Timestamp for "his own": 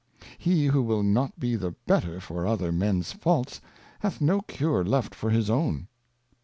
5.29-5.89